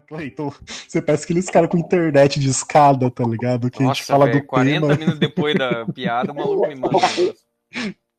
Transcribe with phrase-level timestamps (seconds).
[0.00, 3.70] Cleiton, você parece aqueles caras com internet de escada, tá ligado?
[3.70, 6.66] Que Nossa, a gente fala véio, do 40 tema, minutos depois da piada, o maluco
[6.66, 7.34] me manda um negócio.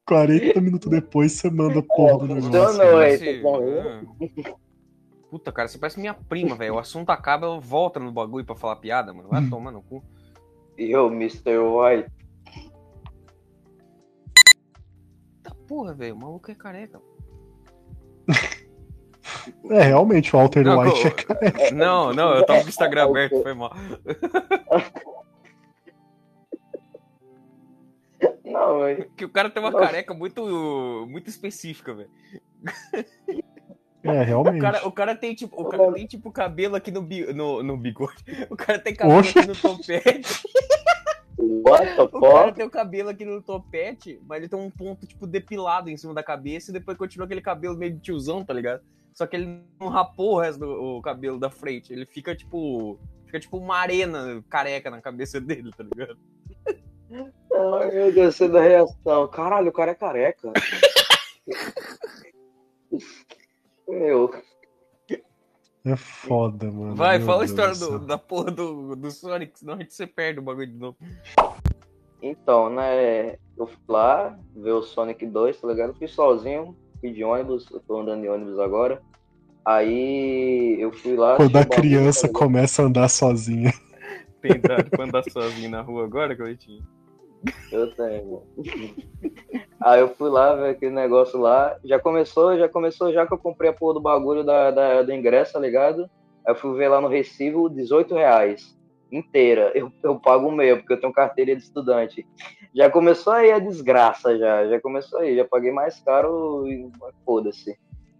[0.05, 2.77] 40 minutos depois você manda porra do negócio.
[2.77, 3.41] noite.
[3.41, 4.05] né?
[5.29, 6.75] Puta, cara, você parece minha prima, velho.
[6.75, 9.27] O assunto acaba, eu volto no bagulho pra falar piada, mano.
[9.27, 10.03] Vai tomar no cu.
[10.77, 11.57] Eu, Mr.
[11.57, 12.09] White.
[15.43, 16.15] Tá porra, velho.
[16.15, 17.01] O maluco é careca.
[19.69, 21.71] É, realmente, o Walter Não, White co- é careca.
[21.75, 23.73] Não, não, eu tava com o Instagram aberto, foi mal.
[28.43, 29.09] Não, velho.
[29.17, 29.85] Que o cara tem uma Nossa.
[29.85, 32.09] careca muito, muito específica, velho.
[34.03, 34.57] É, realmente.
[34.57, 37.61] O cara, o cara tem tipo, o cara tem tipo cabelo aqui no, bi, no,
[37.63, 38.23] no bigode.
[38.49, 39.37] O cara tem cabelo Oxe.
[39.37, 40.43] aqui no topete.
[41.37, 42.53] What the O cara fuck?
[42.55, 46.13] tem o cabelo aqui no topete, mas ele tem um ponto tipo depilado em cima
[46.13, 48.81] da cabeça e depois continua aquele cabelo meio de tiozão, tá ligado?
[49.15, 51.91] Só que ele não rapou o resto do o cabelo da frente.
[51.93, 56.19] Ele fica tipo, fica tipo uma arena careca na cabeça dele, tá ligado?
[57.79, 59.27] Ai, meu Deus, você da reação.
[59.29, 60.51] Caralho, o cara é careca.
[63.87, 64.31] Meu,
[65.85, 66.95] É foda, mano.
[66.95, 69.93] Vai, Meu fala a Deus história do da porra do, do Sonic, senão a gente
[69.93, 70.97] se perde o bagulho de novo.
[72.21, 73.37] então, né?
[73.55, 75.93] Eu fui lá ver o Sonic 2, tá ligado?
[75.93, 79.01] Fui sozinho, fui de ônibus, eu tô andando de ônibus agora.
[79.65, 81.35] Aí eu fui lá.
[81.37, 83.71] Quando a o bagulho, criança começa a andar sozinha.
[84.41, 86.83] Tem idade pra andar sozinho na rua agora, Cleitinho?
[87.71, 88.43] Eu tenho.
[89.81, 91.75] Aí eu fui lá ver aquele negócio lá.
[91.83, 95.11] Já começou, já começou, já que eu comprei a porra do bagulho da, da- do
[95.11, 96.03] ingresso, tá ligado?
[96.45, 98.75] Aí eu fui ver lá no recibo, 18 reais.
[99.11, 99.71] Inteira.
[99.75, 102.25] Eu, eu pago meio, porque eu tenho carteira de estudante.
[102.75, 104.67] Já começou aí a desgraça, já.
[104.67, 105.35] Já começou aí.
[105.35, 106.89] Já paguei mais caro e
[107.25, 107.75] foda-se.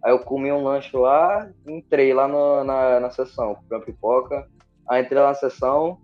[0.06, 4.46] Aí eu comi um lanche lá, entrei lá no- na, na sessão, comprei uma pipoca.
[4.88, 5.98] Aí entrei lá na sessão,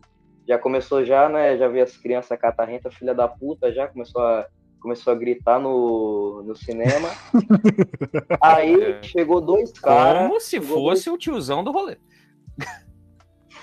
[0.44, 1.56] já começou já, né?
[1.56, 4.44] Já vi as crianças catarrenta, filha da puta, já começou a,
[4.80, 7.10] começou a gritar no, no cinema.
[8.42, 9.02] Aí É.
[9.04, 10.26] chegou dois caras.
[10.26, 11.96] Como se fosse o tiozão do rolê.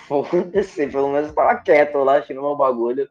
[0.08, 3.10] Foda-se, pelo menos tava quieto lá, assistindo meu bagulho.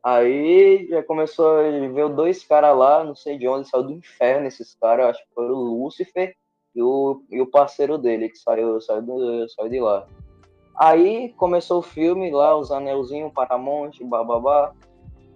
[0.00, 4.46] Aí já começou a ver dois caras lá, não sei de onde, saiu do inferno
[4.46, 6.36] esses caras, acho que foi o Lúcifer
[6.74, 10.06] e o, e o parceiro dele, que saiu, saiu, do, saiu de lá.
[10.76, 14.72] Aí começou o filme lá, os anelzinhos, Paramount, bababá.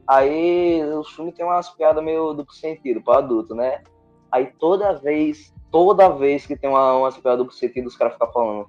[0.06, 3.82] Aí o filme tem umas piadas meio duplo sentido para adulto, né?
[4.30, 8.32] Aí toda vez, toda vez que tem uma, umas piadas duplo sentido, os caras ficam
[8.32, 8.66] falando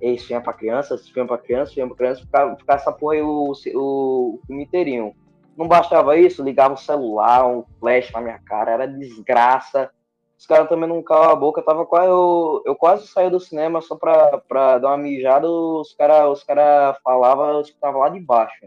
[0.00, 2.20] esse filme é pra criança, esse filme é pra criança, esse filme é pra criança,
[2.22, 5.14] ficar, ficar essa porra aí o, o, o filme inteirinho.
[5.56, 9.90] Não bastava isso, ligava o celular, um flash na minha cara, era desgraça.
[10.38, 13.80] Os caras também não calavam a boca, tava quase, eu, eu quase saí do cinema
[13.82, 18.20] só pra, pra dar uma mijada, os caras os cara falavam, eu escutava lá de
[18.20, 18.66] baixo,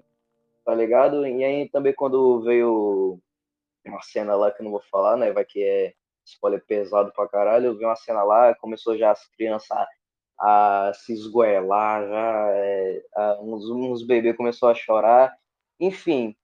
[0.65, 1.25] tá ligado?
[1.27, 3.19] E aí também quando veio
[3.85, 5.93] uma cena lá que eu não vou falar, né, vai que é
[6.25, 9.77] spoiler pesado pra caralho, eu vi uma cena lá, começou já as crianças
[10.39, 15.35] a se esgoelar, já é, a- uns, uns bebês começou a chorar.
[15.79, 16.35] Enfim,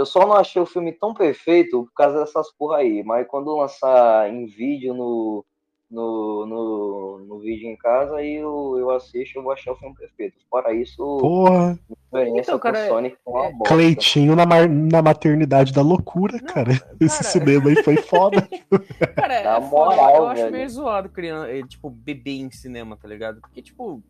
[0.00, 3.02] eu só não achei o filme tão perfeito por causa dessas porra aí.
[3.04, 5.44] Mas quando lançar em vídeo no,
[5.90, 9.94] no, no, no vídeo em casa, aí eu, eu assisto eu vou achar o filme
[9.94, 10.36] perfeito.
[10.48, 13.74] Fora isso, Porra, experiência Então, cara, com Sonic foi uma é- bosta.
[13.74, 16.72] Cleitinho na, mar- na maternidade da loucura, Não, cara.
[17.00, 17.30] Esse cara.
[17.30, 18.48] cinema aí foi foda.
[19.16, 20.52] Cara, é Na foda, moral, eu acho velho.
[20.52, 23.40] meio zoado criança, é, tipo, bebê em cinema, tá ligado?
[23.40, 24.02] Porque, tipo,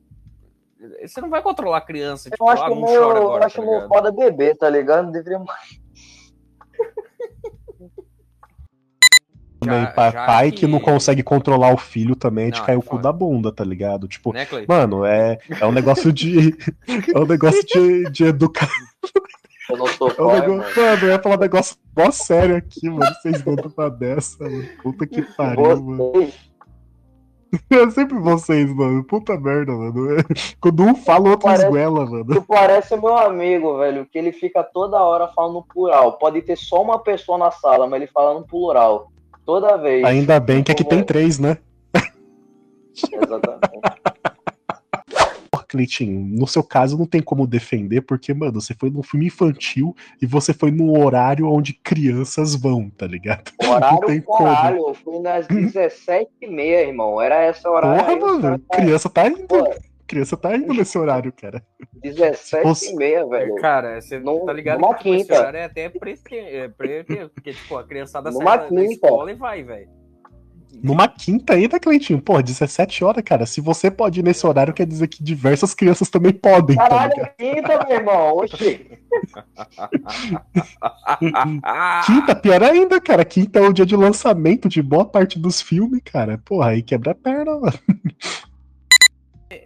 [1.06, 3.22] você não vai controlar a criança, tipo, Eu acho ah, que não meio, chora eu
[3.26, 3.88] agora, acho tá ligado?
[3.88, 5.12] foda bebê, tá ligado?
[5.12, 5.38] Deveria
[9.60, 10.60] Também, Já- pa- já pai que...
[10.60, 13.02] que- não consegue controlar o filho também, te Não, cai é o cu foda.
[13.02, 14.08] da bunda, tá ligado?
[14.08, 16.56] Tipo, Né, mano, é, é um negócio de.
[17.14, 18.74] é um negócio de, de educação.
[19.68, 20.90] eu não sou É um pai, negócio, mano.
[20.90, 23.14] mano, eu ia falar um negócio mó sério aqui, mano.
[23.20, 24.66] Vocês dão uma dessa, mano.
[24.82, 26.32] Puta que pariu, mano.
[27.70, 29.02] É sempre vocês, mano.
[29.04, 30.18] Puta merda, mano.
[30.18, 30.22] É,
[30.60, 32.24] Quando um fala, o outro Parece- esguela, mano.
[32.26, 36.12] Tu parece meu amigo, velho, que ele fica toda hora falando plural.
[36.14, 39.10] Pode ter só uma pessoa na sala, mas ele fala no plural.
[39.44, 40.04] Toda vez.
[40.04, 41.58] Ainda bem que aqui tem três, né?
[43.12, 43.60] Exatamente.
[45.70, 49.94] Cleitinho, no seu caso não tem como defender, porque, mano, você foi num filme infantil
[50.20, 53.52] e você foi num horário onde crianças vão, tá ligado?
[53.62, 54.78] Não Horário tem caralho.
[54.88, 56.58] Eu fui nas 17h30,
[56.88, 57.20] irmão.
[57.20, 58.20] Era essa horário Porra, aí.
[58.20, 59.46] mano, tá- criança tá indo.
[59.46, 59.70] Pô,
[60.08, 61.62] Criança tá indo nesse horário, cara.
[62.02, 63.54] 17h30, velho.
[63.56, 67.52] Cara, você Num- tá ligado numa que tipo, esse horário é até preto, é porque,
[67.52, 69.88] tipo, a criançada Numa sai da- escola e vai, velho.
[70.82, 72.20] Numa quinta ainda, Cleitinho?
[72.20, 73.44] Pô, 17 horas, cara.
[73.44, 76.76] Se você pode ir nesse horário, quer dizer que diversas crianças também podem.
[76.76, 78.36] tá Caralho, quinta, meu irmão.
[78.38, 78.86] Oxi.
[82.06, 83.24] Quinta, pior ainda, cara.
[83.24, 86.38] Quinta é o dia de lançamento de boa parte dos filmes, cara.
[86.38, 87.78] Porra, aí quebra a perna, mano.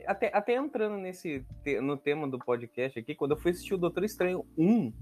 [0.07, 1.45] até, até entrando nesse
[1.83, 4.93] no tema do podcast aqui, quando eu fui assistir o Doutor Estranho 1,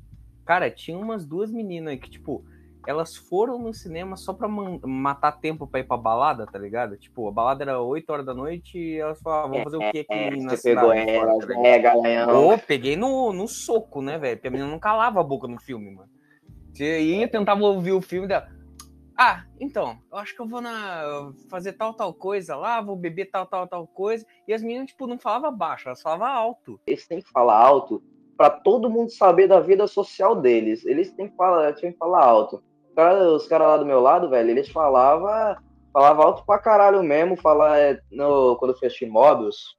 [0.44, 2.44] cara, tinha umas duas meninas que, tipo,
[2.87, 6.96] elas foram no cinema só pra matar tempo pra ir pra balada, tá ligado?
[6.96, 9.99] Tipo, a balada era 8 horas da noite e elas falavam, vamos fazer o que
[10.00, 10.88] aqui É, na você cidade?
[11.06, 12.06] pegou fora, ligado?
[12.06, 12.26] é.
[12.26, 14.37] Ô, peguei no, no soco, né, velho?
[14.37, 16.11] Porque a menina não calava a boca no filme, mano.
[16.73, 18.49] Você ia, tentava ouvir o filme dela.
[19.17, 23.26] Ah, então, eu acho que eu vou na fazer tal, tal coisa lá, vou beber
[23.31, 24.26] tal, tal, tal coisa.
[24.49, 26.81] E as meninas, tipo, não falavam baixo, elas falavam alto.
[26.87, 28.02] Eles têm que falar alto
[28.37, 30.85] pra todo mundo saber da vida social deles.
[30.85, 32.64] Eles têm que falar, têm que falar alto.
[32.92, 35.56] Os caras os caras lá do meu lado, velho, eles falavam
[35.92, 37.36] falava alto pra caralho mesmo.
[37.36, 39.76] Falar, é, no, quando eu fui assistir Mobius,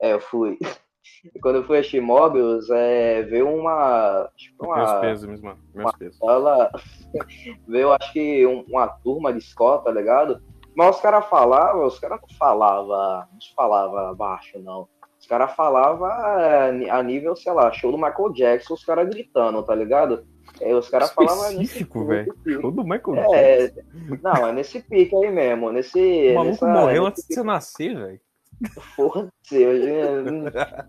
[0.00, 0.56] é, eu fui.
[1.42, 4.30] quando eu fui assistir Mobius, é, veio uma.
[4.36, 5.58] que uma pesos, mano.
[5.74, 6.18] Meus pesos.
[6.22, 6.70] ela
[7.66, 10.40] veio, acho que um- uma turma de escola, tá ligado?
[10.76, 14.88] Mas os caras falavam, os caras não falavam, não falava baixo, não.
[15.18, 19.74] Os caras falavam a nível, sei lá, show do Michael Jackson, os caras gritando, tá
[19.74, 20.24] ligado?
[20.60, 22.34] É, os caras falavam nesse, Específico, velho.
[22.44, 22.60] pique.
[22.60, 23.80] Show do Michael É, Jackson.
[24.22, 25.98] não, é nesse pique aí mesmo, nesse...
[26.30, 28.20] O maluco nessa- morreu nesse antes de você nascer, velho.
[28.96, 29.86] Porra, hoje,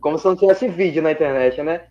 [0.02, 1.84] como se não tivesse vídeo na internet, né?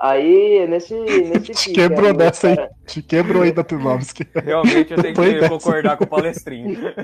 [0.00, 2.56] Aí, nesse, nesse Te pique quebrou aí, dessa aí.
[2.56, 4.24] cara, Te quebrou aí, Datunovski.
[4.32, 5.48] Realmente eu tenho Foi que dessa.
[5.48, 6.78] concordar com o palestrinho.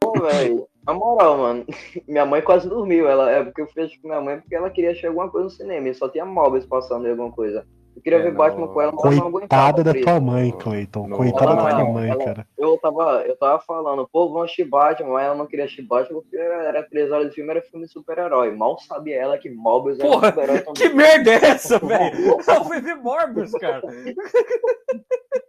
[0.00, 1.66] Pô, velho, na moral, mano,
[2.08, 3.06] minha mãe quase dormiu.
[3.06, 5.50] Ela, é porque eu fiz com minha mãe porque ela queria assistir alguma coisa no
[5.50, 7.66] cinema e só tinha móveis passando alguma coisa.
[7.98, 8.38] Eu queria É, ver não.
[8.38, 9.72] Batman com ela, mas ela não aguentava.
[9.72, 11.08] Coitada da tua mãe, Cleiton.
[11.08, 12.46] Não, Coitada da tua não, mãe, ela- cara.
[12.56, 16.20] Eu tava, eu tava falando, pô, vamos assistir Batman, mas ela não queria assistir Batman
[16.20, 18.54] porque era três horas de filme, era filme de super-herói.
[18.54, 20.94] Mal sabia ela que Mobius era super-herói Que também.
[20.94, 22.36] merda é essa, velho?
[22.46, 23.82] Eu fui ver Morbius, cara.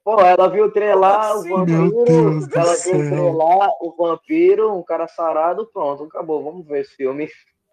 [0.04, 4.84] Pô, ela viu o trailer lá, o vampiro, ela viu o lá, o vampiro, um
[4.84, 7.30] cara sarado, pronto, acabou, vamos ver esse filme.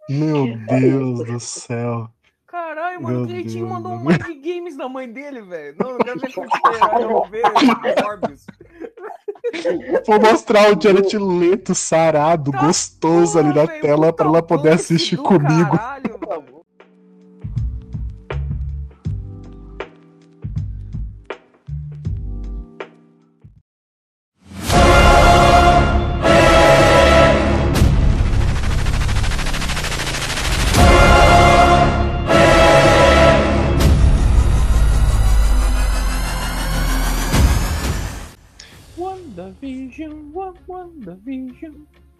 [0.08, 2.08] Meu Deus do céu.
[2.56, 5.76] Caralho, mano, o Cleitinho mandou um monte de games da mãe dele, velho.
[5.78, 7.42] Não, eu quero ver filme de super-herói, eu vou ver
[8.02, 8.46] Morbius.
[10.06, 14.42] Vou mostrar o Jared Leto sarado, Tá gostoso ali na Porra, velho, tela pra ela
[14.42, 15.76] poder assistir comigo.
[15.76, 16.55] Caralho, mano.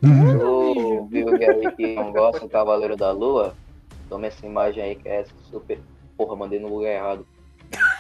[0.01, 3.55] Tu viu o Gary que não gosta do Cavaleiro da Lua?
[4.09, 5.79] Toma essa imagem aí que é essa super.
[6.17, 7.27] Porra, mandei no lugar errado.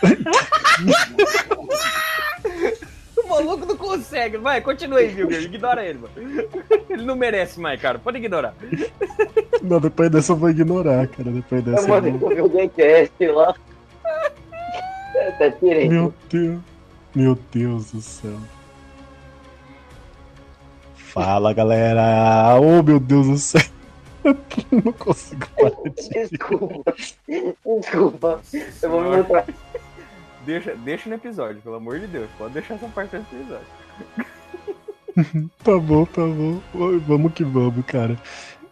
[3.17, 4.37] O maluco não consegue.
[4.37, 5.43] Vai, continua aí, Vilger.
[5.43, 6.13] Ignora ele, mano.
[6.89, 7.99] Ele não merece mais, cara.
[7.99, 8.55] Pode ignorar.
[9.63, 11.31] Não, depois dessa eu vou ignorar, cara.
[11.31, 12.31] Depois Eu dessa eu mandei vou...
[12.31, 13.55] pro Gamecast lá.
[15.29, 15.89] Até tirei.
[15.89, 16.61] Meu Deus.
[17.15, 18.37] Meu Deus do céu.
[21.17, 22.61] Fala, galera.
[22.61, 23.63] Oh, meu Deus do céu.
[24.23, 24.37] Eu
[24.85, 26.29] não consigo parar de...
[26.29, 26.95] Desculpa.
[27.65, 28.41] Desculpa.
[28.83, 29.47] Eu vou me mostrar.
[30.45, 32.29] Deixa, deixa no episódio, pelo amor de Deus.
[32.37, 33.67] Pode deixar essa parte no episódio.
[35.65, 36.61] Tá bom, tá bom.
[37.07, 38.21] Vamos que vamos, cara.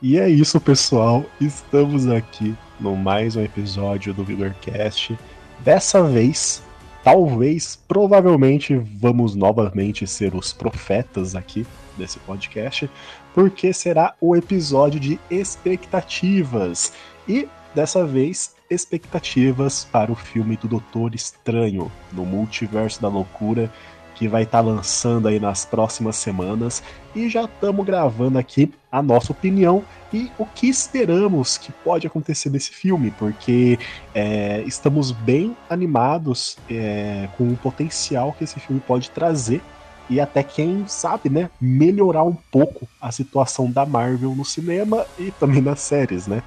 [0.03, 1.25] E é isso, pessoal.
[1.41, 5.19] Estamos aqui no mais um episódio do VigorCast.
[5.61, 6.63] Dessa vez,
[7.03, 12.91] talvez, provavelmente, vamos novamente ser os profetas aqui desse podcast,
[13.35, 16.93] porque será o episódio de expectativas.
[17.29, 23.71] E dessa vez, expectativas para o filme do Doutor Estranho, no Multiverso da Loucura,
[24.15, 26.83] que vai estar lançando aí nas próximas semanas.
[27.15, 32.49] E já estamos gravando aqui a nossa opinião e o que esperamos que pode acontecer
[32.49, 33.79] nesse filme, porque
[34.15, 39.61] é, estamos bem animados é, com o potencial que esse filme pode trazer
[40.09, 45.31] e até quem sabe, né, melhorar um pouco a situação da Marvel no cinema e
[45.33, 46.43] também nas séries, né?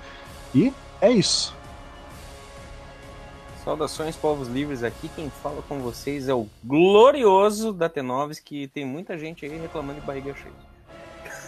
[0.54, 0.72] E
[1.02, 1.56] é isso.
[3.64, 4.82] Saudações, povos livres.
[4.82, 9.58] Aqui quem fala com vocês é o glorioso da T9, que tem muita gente aí
[9.58, 10.54] reclamando de barriga cheia.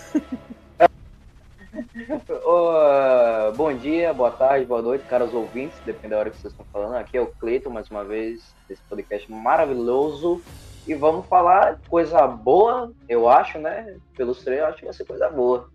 [2.43, 6.65] Ô, bom dia, boa tarde, boa noite, caros ouvintes, depende da hora que vocês estão
[6.73, 6.95] falando.
[6.95, 10.41] Aqui é o Cleiton, mais uma vez, desse podcast maravilhoso.
[10.89, 13.95] E vamos falar coisa boa, eu acho, né?
[14.17, 15.69] Pelos três, eu acho que vai ser coisa boa.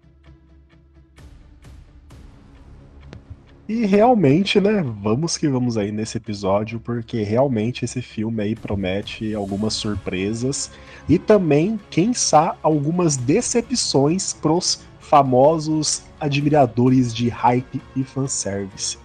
[3.68, 9.33] E realmente, né, vamos que vamos aí nesse episódio, porque realmente esse filme aí promete
[9.37, 10.73] algumas surpresas
[11.09, 18.99] e também, quem sabe, algumas decepções pros famosos admiradores de hype e fanservice.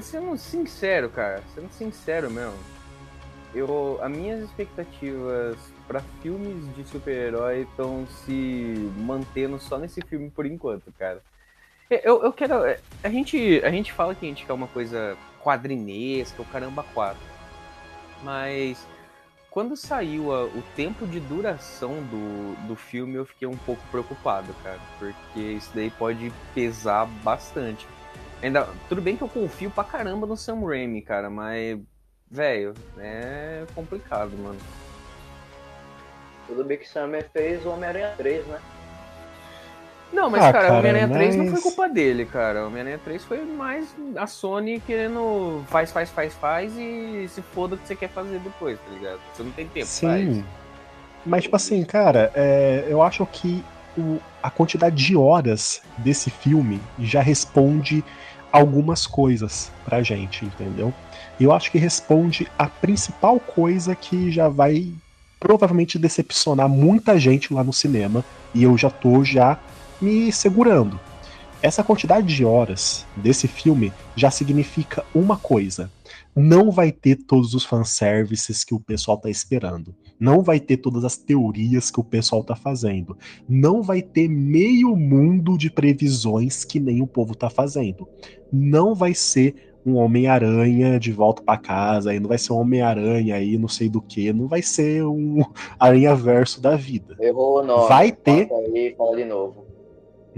[0.00, 2.77] Sendo sincero, cara, sendo sincero mesmo,
[3.58, 10.46] eu, as minhas expectativas para filmes de super-herói estão se mantendo só nesse filme por
[10.46, 11.22] enquanto, cara.
[11.90, 12.64] Eu, eu quero.
[12.64, 16.84] É, a gente, a gente fala que a gente quer uma coisa quadrinesca, o caramba
[16.94, 17.22] quatro.
[18.22, 18.86] Mas
[19.50, 24.54] quando saiu a, o tempo de duração do, do filme, eu fiquei um pouco preocupado,
[24.62, 24.78] cara.
[24.98, 27.86] Porque isso daí pode pesar bastante.
[28.42, 31.80] Ainda, tudo bem que eu confio pra caramba no Sam Raimi, cara, mas,
[32.30, 34.58] velho, é complicado, mano.
[36.46, 38.58] Tudo bem que o Sam fez o Homem-Aranha 3, né?
[40.12, 41.16] Não, mas, ah, cara, o Homem-Aranha mas...
[41.16, 42.64] 3 não foi culpa dele, cara.
[42.64, 47.74] O Homem-Aranha 3 foi mais a Sony querendo faz, faz, faz, faz e se foda
[47.74, 49.20] o que você quer fazer depois, tá ligado?
[49.34, 50.06] Você não tem tempo, Sim.
[50.06, 50.44] Faz.
[51.26, 53.62] Mas, tipo assim, cara, é, eu acho que
[53.98, 58.02] o, a quantidade de horas desse filme já responde
[58.50, 60.94] algumas coisas pra gente, entendeu?
[61.40, 64.92] Eu acho que responde a principal coisa que já vai
[65.38, 68.24] provavelmente decepcionar muita gente lá no cinema.
[68.54, 69.58] E eu já tô já
[70.00, 70.98] me segurando.
[71.60, 75.90] Essa quantidade de horas desse filme já significa uma coisa:
[76.34, 79.94] não vai ter todos os fanservices que o pessoal tá esperando.
[80.20, 83.16] Não vai ter todas as teorias que o pessoal tá fazendo.
[83.48, 88.08] Não vai ter meio mundo de previsões que nem o povo tá fazendo.
[88.52, 93.34] Não vai ser um Homem-Aranha de volta para casa, aí não vai ser um Homem-Aranha
[93.36, 95.42] aí, não sei do que, não vai ser um
[95.78, 97.16] Aranha Verso da vida.
[97.20, 97.88] Errou não.
[97.88, 98.48] Vai ter.
[98.52, 99.68] Aí, fala de novo.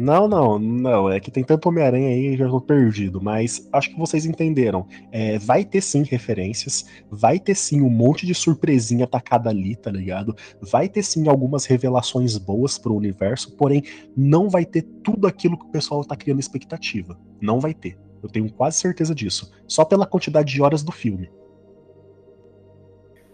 [0.01, 1.11] Não, não, não.
[1.11, 3.21] É que tem tanto Homem-Aranha aí já tô perdido.
[3.21, 4.87] Mas acho que vocês entenderam.
[5.13, 6.87] É, vai ter sim referências.
[7.11, 10.35] Vai ter sim um monte de surpresinha tacada ali, tá ligado?
[10.59, 13.55] Vai ter sim algumas revelações boas pro universo.
[13.57, 13.83] Porém,
[14.17, 17.19] não vai ter tudo aquilo que o pessoal tá criando expectativa.
[17.39, 17.99] Não vai ter.
[18.23, 19.53] Eu tenho quase certeza disso.
[19.67, 21.31] Só pela quantidade de horas do filme.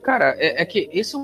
[0.02, 1.20] Cara, é, é que esse, é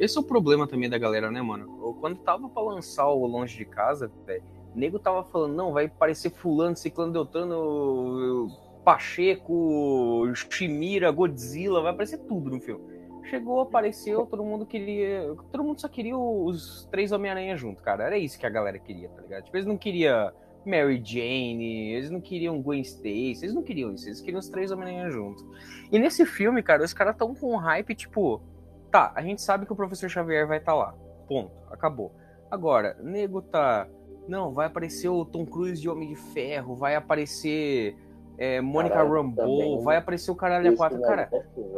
[0.00, 1.96] esse é o problema também da galera, né, mano?
[2.00, 4.42] Quando tava pra lançar o Longe de Casa, velho
[4.74, 8.48] nego tava falando, não, vai parecer fulano, ciclano, deltano,
[8.84, 12.98] Pacheco, Shimira, Godzilla, vai aparecer tudo no filme.
[13.24, 15.34] Chegou, apareceu, todo mundo queria.
[15.52, 18.04] Todo mundo só queria os três Homem-Aranha junto, cara.
[18.04, 19.44] Era isso que a galera queria, tá ligado?
[19.44, 20.32] Tipo, eles não queriam
[20.64, 24.70] Mary Jane, eles não queriam Gwen Stacy, eles não queriam isso, eles queriam os três
[24.70, 25.44] Homem-Aranha juntos.
[25.90, 28.42] E nesse filme, cara, os caras tão com um hype, tipo,
[28.90, 30.94] tá, a gente sabe que o professor Xavier vai estar tá lá.
[31.26, 32.12] Ponto, acabou.
[32.50, 33.86] Agora, nego tá
[34.28, 37.96] não, vai aparecer o Tom Cruise de Homem de Ferro, vai aparecer
[38.36, 41.00] é, Mônica Rambeau, vai aparecer o Caralho 4.
[41.00, 41.30] Cara,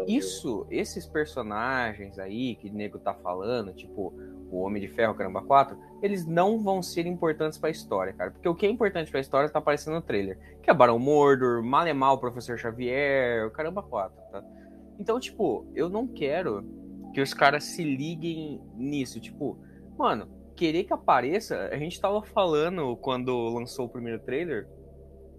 [0.06, 4.12] isso, esses personagens aí que o nego tá falando, tipo
[4.50, 8.30] o Homem de Ferro, Caramba 4, eles não vão ser importantes pra história, cara.
[8.30, 10.38] Porque o que é importante pra história tá aparecendo no trailer.
[10.62, 14.44] Que é Barão Mordor, Malemal, Professor Xavier, o Caramba 4, tá?
[14.98, 16.64] Então, tipo, eu não quero
[17.14, 19.20] que os caras se liguem nisso.
[19.20, 19.58] Tipo,
[19.96, 24.68] mano, querer que apareça, a gente tava falando quando lançou o primeiro trailer,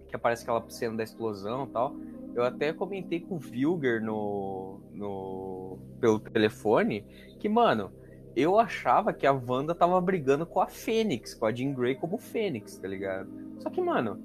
[0.08, 1.96] que aparece aquela cena da explosão e tal.
[2.34, 7.04] Eu até comentei com o Vilger no, no, pelo telefone
[7.38, 7.92] que, mano,
[8.36, 12.18] eu achava que a Wanda tava brigando com a Fênix, com a Jean Grey como
[12.18, 13.28] Fênix, tá ligado?
[13.58, 14.18] Só que, mano,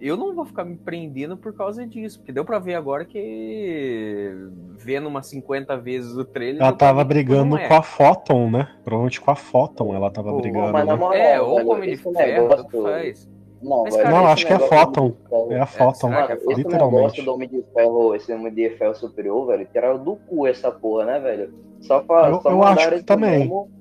[0.00, 4.32] eu não vou ficar me prendendo por causa disso, porque deu pra ver agora que
[4.78, 6.62] vendo umas 50 vezes o trailer.
[6.62, 7.68] Ela tava brigando é.
[7.68, 8.68] com a Photon, né?
[8.82, 10.72] Provavelmente com a Photon ela tava Pô, brigando.
[10.72, 10.84] Né?
[10.84, 13.28] Moral, é, ou como ele faz.
[13.62, 15.14] Não, mas, cara, não acho que é a Photon.
[15.50, 17.22] É a Photon, é, é literalmente.
[17.22, 21.04] do Homem de Ferro, esse Homem de Ferro superior, velho, tiraram do cu essa porra,
[21.04, 21.52] né, velho?
[21.80, 23.40] Só pra, eu, só eu acho que também.
[23.40, 23.77] Mesmo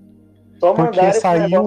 [0.60, 1.64] só porque saiu.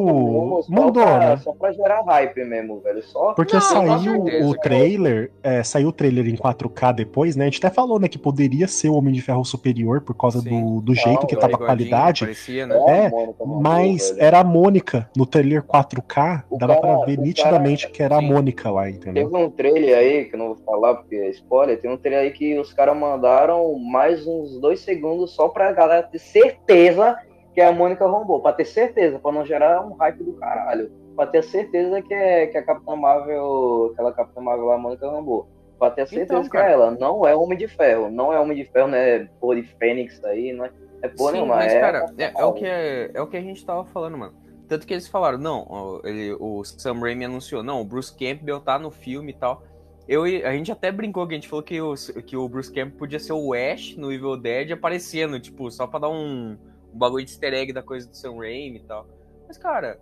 [0.68, 1.36] Mudou, pra, né?
[1.38, 3.02] Só pra gerar hype mesmo, velho.
[3.02, 3.32] Só...
[3.34, 5.30] Porque não, saiu o trailer.
[5.42, 7.44] É, saiu o trailer em 4K depois, né?
[7.44, 10.42] A gente até falou, né, que poderia ser o Homem de Ferro Superior por causa
[10.42, 12.20] do, do jeito não, que tava a qualidade.
[12.24, 12.76] Parecia, né?
[12.88, 15.08] É, é mas era a Mônica.
[15.16, 18.24] No trailer 4K, o dava cara, pra ver nitidamente cara, que era sim.
[18.24, 19.30] a Mônica lá, entendeu?
[19.30, 22.24] Teve um trailer aí, que eu não vou falar porque é spoiler, tem um trailer
[22.24, 27.16] aí que os caras mandaram mais uns dois segundos só pra galera ter certeza
[27.54, 30.90] que a Mônica roubou, pra ter certeza, pra não gerar um hype do caralho.
[31.16, 35.08] Pra ter certeza que, é, que a Capitã Marvel, aquela Capitã Marvel lá, a Mônica
[35.08, 35.48] roubou.
[35.78, 36.90] pra ter certeza Então, que é ela.
[36.92, 38.10] Não é Homem de Ferro.
[38.10, 40.70] Não é Homem de Ferro, não é porra de Fênix aí, não é,
[41.02, 41.56] é porra Sim, nenhuma.
[41.56, 44.16] mas, é, cara, é, é o que é, é o que a gente tava falando,
[44.18, 44.34] mano.
[44.68, 48.78] Tanto que eles falaram, não, ele, o Sam Raimi anunciou, não, o Bruce Campbell tá
[48.78, 49.64] no filme e tal.
[50.06, 52.96] Eu, a gente até brincou que a gente falou que o, que o Bruce Campbell
[52.98, 56.56] podia ser o Ash no Evil Dead aparecendo, tipo, só pra dar um,
[56.92, 59.06] um bagulho de easter egg da coisa do Sam Raimi e tal.
[59.46, 59.98] Mas, cara,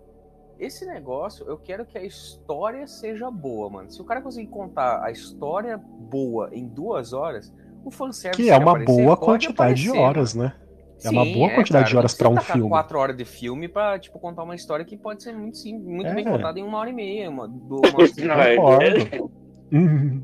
[0.59, 3.91] esse negócio, eu quero que a história seja boa, mano.
[3.91, 7.53] Se o cara conseguir contar a história boa em duas horas,
[7.85, 10.53] o fanservice Que é uma aparecer, boa quantidade de aparecer, horas, né?
[11.01, 12.69] É uma Sim, boa quantidade de cara, horas não pra um filme.
[12.69, 16.07] quatro horas de filme pra, tipo, contar uma história que pode ser muito, sim, muito
[16.09, 16.13] É.
[16.13, 17.29] bem contada em uma hora e meia.
[17.29, 17.79] Uma, do- uma-
[18.57, 19.21] Não, é-.
[19.71, 20.23] Uhum.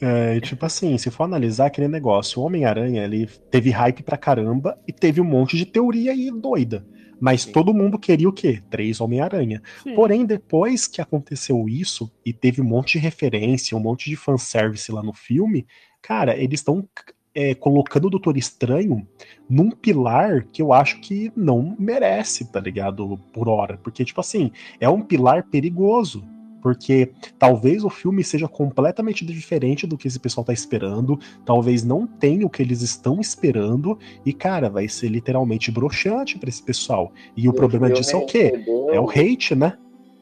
[0.00, 4.78] É, tipo assim, se for analisar aquele negócio, o Homem-Aranha, ele teve hype pra caramba
[4.86, 6.86] e teve um monte de teoria aí doida.
[7.18, 7.52] Mas Sim.
[7.52, 8.62] todo mundo queria o quê?
[8.68, 9.62] Três Homem-Aranha.
[9.94, 14.92] Porém, depois que aconteceu isso e teve um monte de referência, um monte de fanservice
[14.92, 15.66] lá no filme,
[16.02, 16.86] cara, eles estão
[17.34, 19.06] é, colocando o Doutor Estranho
[19.48, 23.18] num pilar que eu acho que não merece, tá ligado?
[23.32, 23.78] Por hora.
[23.78, 24.50] Porque, tipo assim,
[24.80, 26.24] é um pilar perigoso.
[26.66, 32.08] Porque talvez o filme seja completamente diferente do que esse pessoal tá esperando, talvez não
[32.08, 37.12] tenha o que eles estão esperando, e, cara, vai ser literalmente broxante pra esse pessoal.
[37.36, 38.42] E o problema filme disso é o quê?
[38.52, 39.74] recebeu- É o hate, né?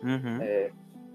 [0.03, 0.43] Uhum.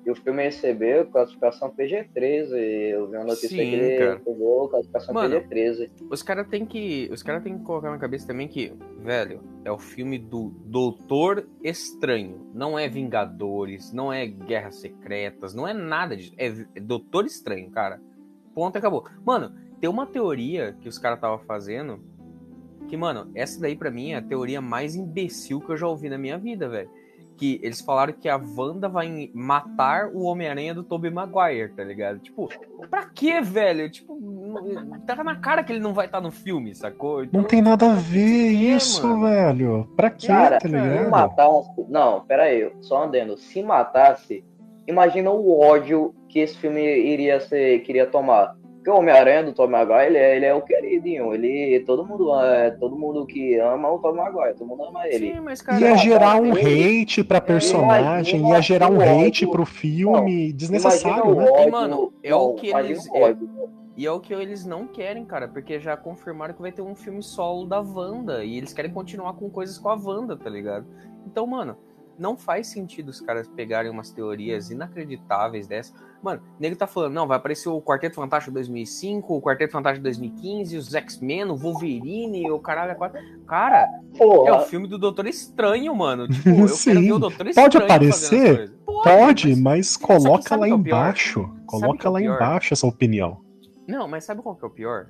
[0.10, 2.56] E o filme recebeu classificação PG-13.
[2.56, 4.20] Eu vi uma notícia Sim, que ele cara.
[4.20, 5.92] pegou classificação Mano, PG-13.
[6.10, 7.08] Os caras têm que.
[7.13, 11.48] Os caras têm que colocar na cabeça também que, velho, é o filme do Doutor
[11.63, 12.50] Estranho.
[12.56, 16.34] Não é Vingadores, não é Guerras Secretas, não é nada disso.
[16.39, 18.01] É, é Doutor Estranho, cara.
[18.56, 19.06] Ponto e acabou.
[19.24, 22.04] Mano, tem uma teoria que os caras estavam fazendo.
[22.88, 26.10] Que, mano, essa daí pra mim é a teoria mais imbecil que eu já ouvi
[26.10, 26.89] na minha vida, velho.
[27.39, 32.19] Que eles falaram que a Wanda vai matar o Homem-Aranha do Tobey Maguire, tá ligado?
[32.19, 32.50] Tipo,
[32.89, 33.89] pra quê, velho?
[33.89, 34.19] Tipo,
[35.08, 37.24] tá na cara que ele não vai estar no filme, sacou?
[37.24, 39.22] Então, Não tem nada a ver quê, isso, mano?
[39.29, 39.88] velho.
[39.96, 41.10] Pra quê, Cara, tá se ligado?
[41.10, 41.69] matasse.
[41.88, 43.38] Não, pera aí, só andando.
[43.38, 44.43] Se matasse,
[44.85, 48.53] imagina o ódio que esse filme iria ser, queria tomar.
[48.90, 51.32] Porque o Homem-Aranha do Tom Maguire, ele é, ele é o queridinho.
[51.34, 55.34] Ele, todo mundo, é, todo mundo que ama o Tom Maguire, todo mundo ama ele.
[55.34, 59.46] Sim, mas, cara, Ia gerar um ele- hate pra personagem, ia gerar um imagina hate
[59.46, 59.52] ódio.
[59.52, 61.52] pro filme, desnecessário, Imagina né?
[61.52, 63.50] ódio, E, mano, é o que imagina eles- ódio.
[63.96, 66.96] E é o que eles não querem, cara, porque já confirmaram que vai ter um
[66.96, 68.44] filme solo da Wanda.
[68.46, 70.86] E eles querem continuar com coisas com a Wanda, tá ligado?
[71.28, 71.75] Então, mano,
[72.20, 75.94] não faz sentido os caras pegarem umas teorias inacreditáveis dessa.
[76.22, 80.03] Mano, o nego tá falando, não, vai aparecer o Quarteto Fantástico 2005, o Quarteto Fantástico
[80.03, 82.96] 2015, os X-Men, o Wolverine, o caralho.
[83.48, 83.88] Cara,
[84.20, 86.27] é o filme do Doutor Estranho, mano.
[86.40, 86.92] Tipo, eu Sim.
[86.92, 88.55] quero ver o Doutor Estranho Pode aparecer?
[88.58, 88.79] coisas.
[88.86, 91.50] Pode, mas coloca sabe lá é embaixo.
[91.66, 93.42] Coloca é o lá embaixo essa opinião.
[93.88, 95.10] Não, mas sabe qual que é o pior?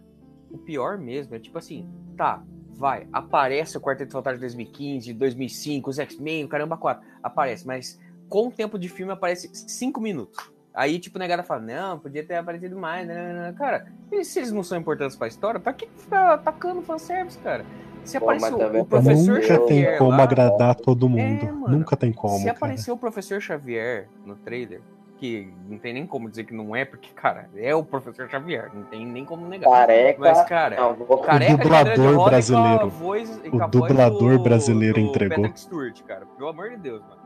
[0.52, 2.44] O pior mesmo é tipo assim, tá,
[2.80, 8.48] vai, aparece o Quarteto Fantástico 2015, 2005, os X-Men, o caramba 4, aparece, mas com
[8.48, 10.50] o tempo de filme aparece 5 minutos.
[10.74, 13.56] Aí, tipo, a negada fala, não, podia ter aparecido mais, né, né, né.
[13.58, 17.66] Cara, e se eles não são importantes pra história, pra que ficar atacando fanservice, cara?
[18.06, 21.20] Se Pô, apareceu o professor Nunca Xavier tem como lá, agradar todo mundo.
[21.20, 21.80] É, mano.
[21.80, 22.56] Nunca tem como, se cara.
[22.56, 24.82] apareceu o professor Xavier no trailer,
[25.20, 28.70] que não tem nem como dizer que não é, porque, cara, é o professor Xavier,
[28.74, 29.70] não tem nem como negar.
[29.70, 30.20] careca.
[30.20, 31.18] Mas, cara, não, vou...
[31.20, 32.90] careca de dublador cadeira de roda com a brasileiro.
[32.90, 35.36] voz- e O com a voz dublador do- brasileiro do entregou.
[35.38, 36.26] Patrick Stewart, cara.
[36.26, 37.22] Pelo amor de Deus, mano.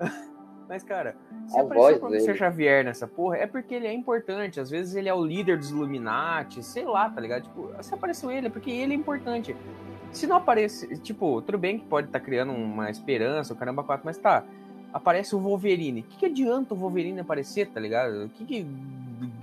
[0.68, 1.16] Mas, cara,
[1.48, 2.38] se A aparecer o professor dele.
[2.38, 4.58] Xavier nessa porra, é porque ele é importante.
[4.58, 7.42] Às vezes ele é o líder dos Illuminati, sei lá, tá ligado?
[7.42, 9.54] Tipo, se apareceu ele, é porque ele é importante.
[10.12, 14.02] Se não aparece, tipo, tudo bem que pode estar criando uma esperança, o caramba 4,
[14.06, 14.44] mas tá.
[14.92, 16.00] Aparece o Wolverine.
[16.00, 18.28] O que, que adianta o Wolverine aparecer, tá ligado?
[18.34, 18.66] Que que...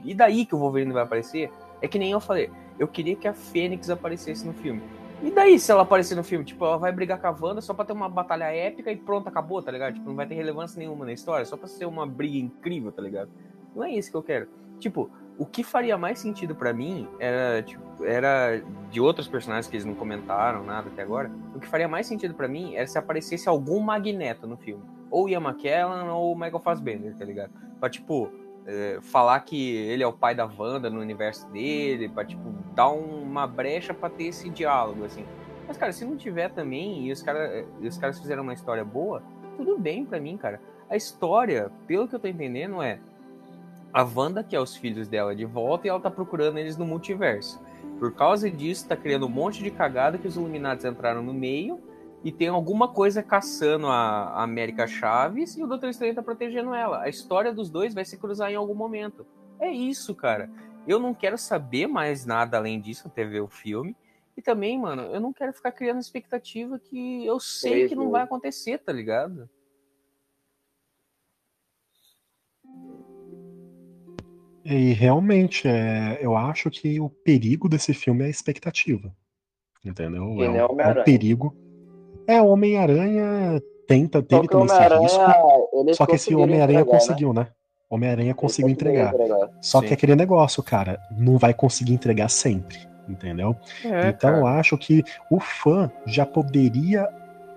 [0.03, 1.51] E daí que o Wolverine vai aparecer?
[1.81, 4.81] É que nem eu falei, eu queria que a Fênix aparecesse no filme.
[5.21, 6.45] E daí se ela aparecer no filme?
[6.45, 9.27] Tipo, ela vai brigar com a Wanda só pra ter uma batalha épica e pronto,
[9.27, 9.95] acabou, tá ligado?
[9.95, 13.01] Tipo, não vai ter relevância nenhuma na história, só pra ser uma briga incrível, tá
[13.01, 13.29] ligado?
[13.75, 14.47] Não é isso que eu quero.
[14.79, 19.75] Tipo, o que faria mais sentido pra mim era, tipo, era de outros personagens que
[19.75, 21.29] eles não comentaram nada até agora.
[21.53, 24.83] O que faria mais sentido pra mim era se aparecesse algum Magneto no filme.
[25.09, 27.51] Ou Ian McKellen ou Michael Fassbender, tá ligado?
[27.79, 28.31] Pra, tipo,
[28.65, 32.89] é, falar que ele é o pai da Wanda no universo dele, pra, tipo, dar
[32.89, 35.25] uma brecha pra ter esse diálogo, assim.
[35.67, 38.83] Mas, cara, se não tiver também, e os, cara, e os caras fizeram uma história
[38.83, 39.23] boa,
[39.57, 40.61] tudo bem pra mim, cara.
[40.89, 42.99] A história, pelo que eu tô entendendo, é
[43.93, 47.61] a Wanda quer os filhos dela de volta e ela tá procurando eles no multiverso.
[47.97, 51.79] Por causa disso, tá criando um monte de cagada que os Illuminati entraram no meio
[52.23, 57.01] e tem alguma coisa caçando a América Chaves e o Doutor Estranho tá protegendo ela.
[57.01, 59.25] A história dos dois vai se cruzar em algum momento.
[59.59, 60.49] É isso, cara.
[60.87, 63.95] eu não quero saber mais nada além disso até ver o filme.
[64.35, 68.23] E também, mano, eu não quero ficar criando expectativa que eu sei que não vai
[68.23, 69.47] acontecer, tá ligado?
[74.63, 79.13] E realmente, é, eu acho que o perigo desse filme é a expectativa.
[79.83, 80.23] Entendeu?
[80.23, 81.05] É, um- é um Homem-Aranha.
[81.05, 81.55] perigo.
[82.29, 85.93] É, o Homem-Aranha tenta, teve que o também esse Homem-Aranha, risco.
[85.95, 86.99] Só que esse Homem-Aranha entregar, né?
[86.99, 87.47] conseguiu, né?
[87.89, 89.49] Homem-Aranha Eles conseguiu conseguiram entregar.
[89.61, 89.87] Só Sim.
[89.87, 93.55] que aquele negócio, cara, não vai conseguir entregar sempre, entendeu?
[93.83, 94.59] É, então eu cara.
[94.59, 97.09] acho que o fã já poderia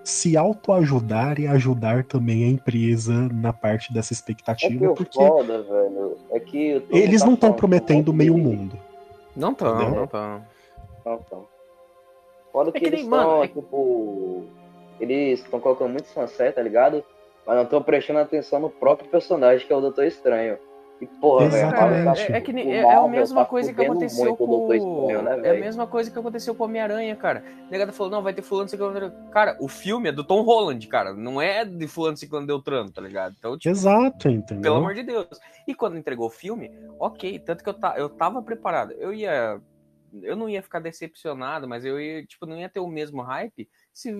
[0.03, 5.17] se autoajudar e ajudar também a empresa na parte dessa É que expectativa, o porque
[5.17, 6.83] foda, velho, é que...
[6.89, 8.77] eles mundo não tá estão prometendo que meio mundo.
[9.35, 9.95] Não tão, Entendeu?
[10.01, 10.41] não tão.
[11.05, 11.45] Não tão.
[12.51, 14.43] Foda É que, que eles nem, estão, mano, é- tipo...
[15.03, 17.03] Eles estão colocando muito sunset, tá ligado?
[17.45, 20.57] Mas não estão prestando atenção no próprio personagem, que é o Doutor Estranho.
[21.01, 22.03] E, porra, velho, Exatamente.
[22.03, 24.47] Cara, tá- é, é que é, é a mesma tá coisa que aconteceu com o
[24.47, 27.43] Doutor Estranho, né, É a mesma coisa que aconteceu com o Homem-Aranha, cara.
[27.67, 29.11] O negado falou, não, vai ter fulano ciclano.
[29.31, 31.13] Cara, o filme é do Tom Holland, cara.
[31.13, 33.35] Não é de fulano ciclano Deltrano, tá ligado?
[33.37, 34.61] Então, tipo, Exato, entendeu?
[34.61, 35.27] pelo amor de Deus.
[35.67, 38.93] E quando entregou o filme, ok, tanto que eu, ta, eu tava preparado.
[38.93, 39.59] Eu ia.
[40.21, 43.67] Eu não ia ficar decepcionado, mas eu ia, tipo, não ia ter o mesmo hype.
[43.93, 44.11] Se,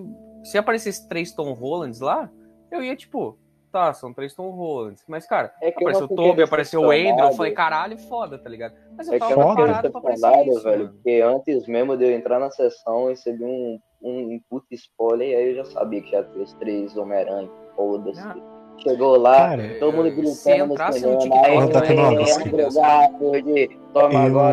[0.43, 2.29] se aparecesse três Tom Hollands lá,
[2.71, 3.38] eu ia, tipo,
[3.71, 5.03] tá, são três Tom Hollands.
[5.07, 8.75] Mas, cara, É apareceu o Toby, apareceu o Andrew, eu falei, caralho, foda, tá ligado?
[8.95, 9.55] Mas eu É que tava Foda.
[9.55, 10.93] preparado pra aparecer isso, velho, mano.
[10.93, 15.36] porque antes mesmo de eu entrar na sessão, eu recebi um, um puta spoiler e
[15.36, 18.21] aí eu já sabia que já tinha os três Homem-Aranha, foda-se.
[18.21, 18.36] Ah.
[18.84, 22.13] Chegou lá, Cara, todo mundo Se gritando no entrasse no TikTok, tá tendo uma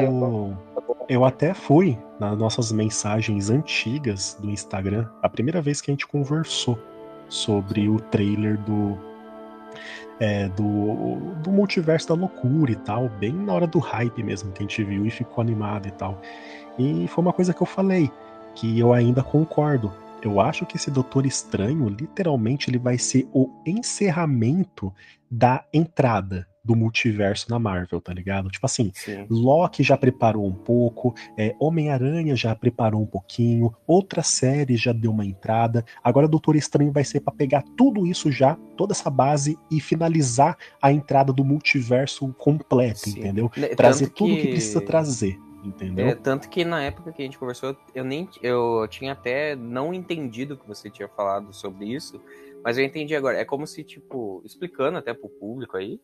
[0.02, 0.56] Eu,
[1.08, 6.06] eu até fui nas nossas mensagens antigas do Instagram, a primeira vez que a gente
[6.06, 6.78] conversou
[7.28, 8.96] sobre o trailer do,
[10.20, 14.58] é, do, do multiverso da loucura e tal, bem na hora do hype mesmo que
[14.58, 16.20] a gente viu e ficou animado e tal.
[16.78, 18.10] E foi uma coisa que eu falei,
[18.54, 19.92] que eu ainda concordo.
[20.22, 24.92] Eu acho que esse Doutor Estranho, literalmente, ele vai ser o encerramento
[25.30, 28.50] da entrada do multiverso na Marvel, tá ligado?
[28.50, 29.26] Tipo assim, Sim.
[29.30, 35.10] Loki já preparou um pouco, é, Homem-Aranha já preparou um pouquinho, outra série já deu
[35.10, 35.84] uma entrada.
[36.04, 40.56] Agora Doutor Estranho vai ser pra pegar tudo isso já, toda essa base e finalizar
[40.82, 43.20] a entrada do multiverso completo, Sim.
[43.20, 43.50] entendeu?
[43.56, 46.08] Né, Trazer tanto tudo que precisa trazer, entendeu?
[46.08, 49.92] É, tanto que na época que a gente conversou, eu nem eu tinha até não
[49.94, 52.22] entendido que você tinha falado sobre isso,
[52.64, 53.38] mas eu entendi agora.
[53.38, 56.00] É como se, tipo, explicando até pro público aí,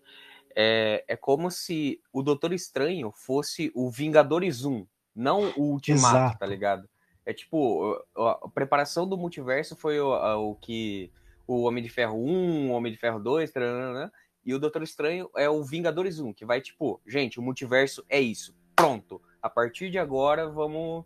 [0.55, 6.38] é, é como se o Doutor Estranho fosse o Vingadores 1, não o Ultimato, Exato.
[6.38, 6.88] tá ligado?
[7.25, 11.11] É tipo, a, preparação do multiverso foi o, a- o que
[11.47, 14.12] o Homem de Ferro 1, o Homem de Ferro 2, taranana,
[14.45, 18.21] e o Doutor Estranho é o Vingadores 1, que vai tipo, gente, o multiverso é
[18.21, 18.55] isso.
[18.77, 19.21] Pronto.
[19.46, 21.04] A partir de agora, vamos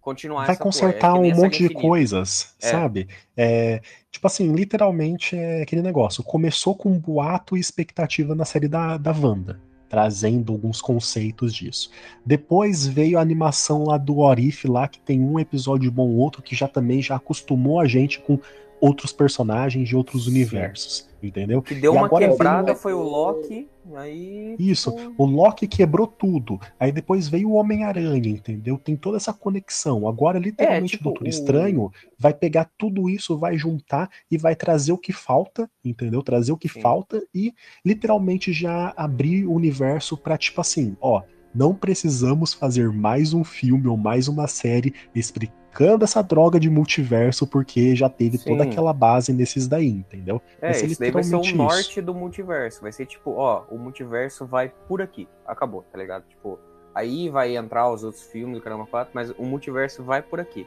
[0.00, 0.64] continuar Vai porra.
[0.64, 2.68] consertar É um monte de coisas, É.
[2.68, 3.06] sabe?
[3.36, 3.80] É,
[4.10, 6.24] tipo assim, literalmente é aquele negócio.
[6.24, 11.90] Começou com um boato e expectativa na série da, da Wanda, trazendo alguns conceitos disso.
[12.26, 16.56] Depois veio a animação lá do Orif, lá que tem um episódio bom, outro que
[16.56, 18.36] já também já acostumou a gente com
[18.80, 21.60] outros personagens de outros universos, entendeu?
[21.60, 24.56] Que deu E uma quebrada o- foi o Loki, aí...
[24.58, 26.58] Isso, o Loki quebrou tudo.
[26.78, 28.78] Aí depois veio o Homem-Aranha, entendeu?
[28.78, 30.08] Tem toda essa conexão.
[30.08, 34.92] Agora, literalmente, tipo, o Doutor Estranho vai pegar tudo isso, vai juntar e vai trazer
[34.92, 36.22] o que falta, entendeu?
[36.22, 36.80] Trazer o que Sim.
[36.80, 37.52] falta e
[37.84, 41.22] literalmente já abrir o universo pra, tipo assim, ó,
[41.54, 45.59] não precisamos fazer mais um filme ou mais uma série explicando
[46.04, 48.70] essa droga de multiverso, porque já teve toda Sim.
[48.70, 50.40] aquela base nesses daí, entendeu?
[50.60, 51.56] É, Vai ser isso daí vai ser o isso.
[51.56, 52.82] norte do multiverso.
[52.82, 55.28] Vai ser tipo, ó, o multiverso vai por aqui.
[55.46, 56.24] Acabou, tá ligado?
[56.28, 56.58] Tipo,
[56.94, 60.66] aí vai entrar os outros filmes do Caramba 4, mas o multiverso vai por aqui.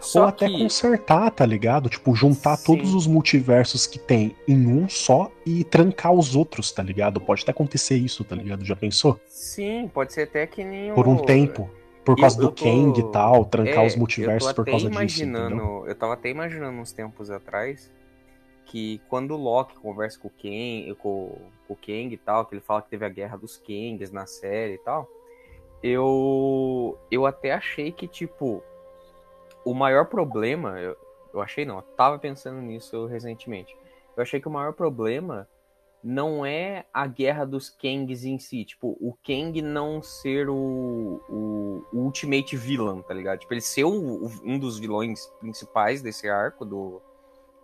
[0.00, 0.58] Só Ou até que...
[0.58, 1.88] consertar, tá ligado?
[1.88, 2.64] Tipo, juntar Sim.
[2.66, 7.20] todos os multiversos que tem em um só e trancar os outros, tá ligado?
[7.20, 8.64] Pode até acontecer isso, tá ligado?
[8.64, 9.20] Já pensou?
[9.26, 11.70] Sim, pode ser até que nem Por um tempo.
[12.14, 15.56] Por causa do tô- Kang e tal, trancar É, os multiversos por causa disso, imaginando,
[15.56, 15.86] entendeu?
[15.86, 17.92] Eu tava até imaginando uns tempos atrás
[18.64, 22.54] que quando o Loki conversa com o Kang, com, com o Kang e tal, que
[22.54, 25.08] ele fala que teve a guerra dos Kangs na série e tal,
[25.82, 28.62] eu eu até achei que tipo
[29.64, 30.96] o maior problema, eu,
[31.32, 33.76] eu achei não, eu tava pensando nisso recentemente.
[34.16, 35.48] Eu achei que o maior problema
[36.08, 41.84] não é a guerra dos Kangs em si, tipo, o Kang não ser o, o,
[41.92, 43.40] o Ultimate Villain, tá ligado?
[43.40, 47.02] Tipo, ele ser o- um dos vilões principais desse arco, do,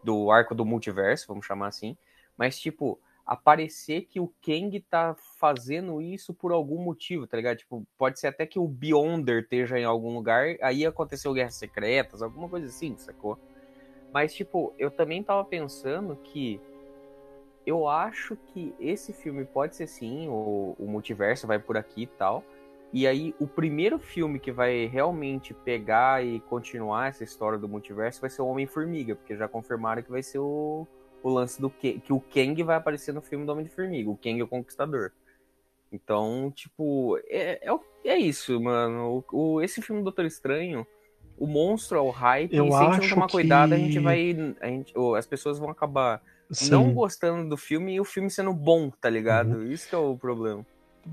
[0.03, 1.97] do arco do multiverso, vamos chamar assim,
[2.37, 7.57] mas, tipo, aparecer que o Kang tá fazendo isso por algum motivo, tá ligado?
[7.59, 12.21] Tipo, pode ser até que o Beyonder esteja em algum lugar, aí aconteceu guerras secretas,
[12.21, 13.39] alguma coisa assim, sacou?
[14.13, 16.61] Mas, tipo, eu também tava pensando que
[17.67, 22.07] eu acho que esse filme pode ser sim, o, o multiverso vai por aqui e
[22.07, 22.45] tal.
[22.93, 28.21] E aí, o primeiro filme que vai realmente pegar e continuar essa história do multiverso
[28.21, 30.87] vai ser o Homem-Formiga, porque já confirmaram que vai ser o,
[31.23, 34.39] o lance do que, que o Kang vai aparecer no filme do Homem-Formiga, o Kang
[34.39, 35.11] é o Conquistador.
[35.91, 37.79] Então, tipo, é, é,
[38.11, 39.25] é isso, mano.
[39.33, 40.87] O, o, esse filme do Doutor Estranho,
[41.37, 43.77] o monstro é o hype, Eu e se a gente não tomar que- cuidado, a
[43.77, 44.37] gente vai.
[44.61, 46.23] A gente, ou as pessoas vão acabar
[46.71, 46.95] não Sim.
[46.95, 49.57] gostando do filme e o filme sendo bom, tá ligado?
[49.57, 49.73] Uhum.
[49.73, 50.65] Isso que é o problema.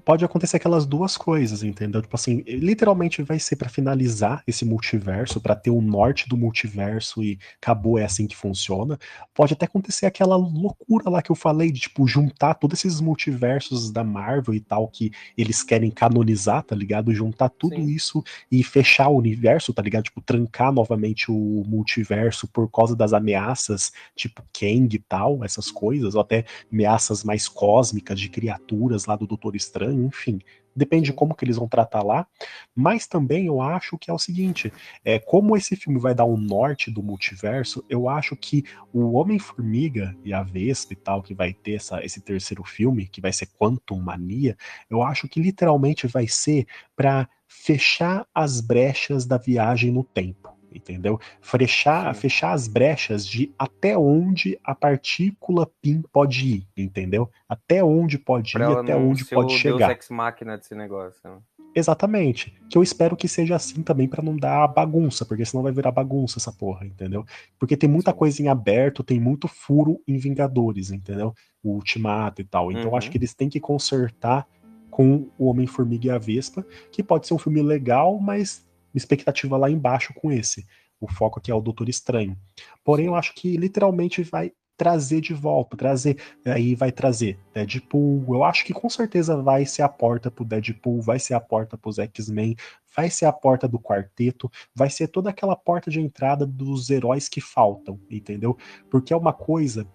[0.05, 2.01] Pode acontecer aquelas duas coisas, entendeu?
[2.01, 7.23] Tipo assim, literalmente vai ser pra finalizar esse multiverso, pra ter o norte do multiverso
[7.23, 8.97] e acabou, é assim que funciona.
[9.33, 13.91] Pode até acontecer aquela loucura lá que eu falei de tipo juntar todos esses multiversos
[13.91, 17.13] da Marvel e tal que eles querem canonizar, tá ligado?
[17.13, 17.87] Juntar tudo Sim.
[17.87, 20.03] isso e fechar o universo, tá ligado?
[20.03, 26.15] Tipo trancar novamente o multiverso por causa das ameaças, tipo Kang e tal, essas coisas,
[26.15, 30.39] ou até ameaças mais cósmicas de criaturas lá do Doutor Estranho, enfim.
[30.75, 31.15] Depende de Sim.
[31.15, 32.25] como que eles vão tratar lá,
[32.73, 34.71] mas também eu acho que é o seguinte,
[35.03, 38.63] é como esse filme vai dar o norte do multiverso, eu acho que
[38.93, 43.19] o Homem-Formiga e a Vespa e tal, que vai ter essa, esse terceiro filme, que
[43.19, 44.57] vai ser Quantum Mania,
[44.89, 46.65] eu acho que literalmente vai ser
[46.95, 50.60] para fechar as brechas da viagem no tempo.
[50.73, 51.19] Entendeu?
[51.41, 52.21] Fechar, Sim.
[52.21, 57.29] fechar as brechas de até onde a partícula PIN pode ir, entendeu?
[57.47, 59.87] Até onde pode Pra ir, até onde pode chegar.
[59.87, 61.19] Deus Ex Machina desse negócio.
[61.23, 61.37] né?
[61.75, 62.53] Exatamente.
[62.69, 65.91] Que eu espero que seja assim também pra não dar bagunça, porque senão vai virar
[65.91, 67.25] bagunça essa porra, entendeu?
[67.57, 68.17] Porque tem muita Sim.
[68.17, 71.33] coisa em aberto, tem muito furo em Vingadores, entendeu?
[71.63, 72.71] O Ultimato e tal.
[72.71, 73.11] Então eu acho Uhum.
[73.11, 74.45] que eles têm que consertar
[74.89, 78.65] com o Homem-Formiga e a Vespa, que pode ser um filme legal, mas
[78.97, 80.65] expectativa lá embaixo com esse.
[80.99, 82.37] O foco aqui é o Doutor Estranho.
[82.83, 84.51] Porém, eu acho que literalmente vai
[84.81, 88.25] trazer de volta, trazer, aí vai trazer Deadpool.
[88.33, 91.77] Eu acho que com certeza vai ser a porta pro Deadpool, vai ser a porta
[91.77, 92.55] pros X-Men,
[92.95, 97.29] vai ser a porta do quarteto, vai ser toda aquela porta de entrada dos heróis
[97.29, 98.57] que faltam, entendeu?
[98.89, 99.87] Porque é uma coisa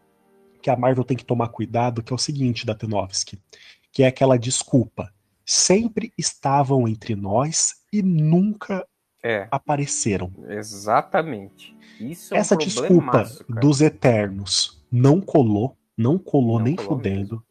[0.62, 3.42] que a Marvel tem que tomar cuidado, que é o seguinte, Datenovski,
[3.90, 5.12] que é aquela desculpa.
[5.46, 8.84] Sempre estavam entre nós e nunca
[9.24, 10.32] É, apareceram.
[10.48, 11.76] exatamente.
[12.00, 17.42] Isso é um Essa desculpa dos Eternos não colou, não colou Não nem colou fudendo.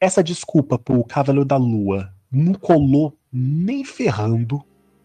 [0.00, 4.62] Essa desculpa pro Cavaleiro da Lua não colou nem ferrando,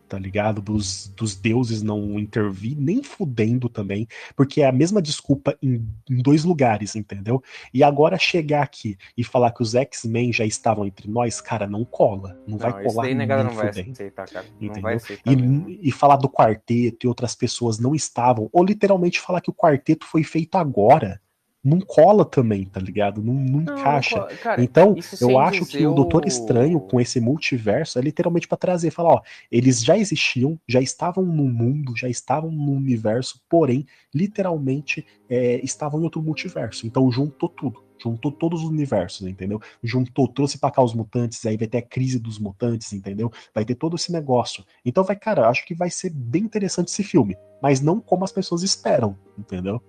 [0.10, 0.62] tá ligado?
[0.62, 6.22] Dos, dos deuses não intervir, nem fudendo também, porque é a mesma desculpa em, em
[6.22, 7.42] dois lugares, entendeu?
[7.74, 11.86] E agora chegar aqui e falar que os X-Men já estavam entre nós, cara, não
[11.86, 12.38] cola.
[12.48, 13.92] Não, vai Não, isso colar daí nem negada não vai fudendo.
[13.92, 14.46] aceitar, cara.
[14.60, 14.82] Não Entendeu?
[14.82, 15.32] vai aceitar.
[15.32, 19.54] E, e falar do quarteto e outras pessoas não estavam, ou literalmente falar que o
[19.54, 21.22] quarteto foi feito agora,
[21.64, 23.22] não cola também, tá ligado?
[23.22, 24.26] Não, não Não, encaixa.
[24.42, 28.92] cara, Então, eu acho que o Doutor Estranho, com esse multiverso, é literalmente pra trazer,
[28.92, 35.06] falar, ó, eles já existiam, já estavam no mundo, já estavam no universo, porém, literalmente,
[35.30, 36.88] é, estavam em outro multiverso.
[36.88, 37.84] Então, juntou tudo.
[38.02, 39.60] Juntou todos os universos, entendeu?
[39.84, 43.30] Juntou, trouxe pra cá os mutantes, aí vai ter a crise dos mutantes, entendeu?
[43.54, 44.64] Vai ter todo esse negócio.
[44.86, 48.32] Então, vai, cara, acho que vai ser bem interessante esse filme, mas não como as
[48.32, 49.84] pessoas esperam, entendeu?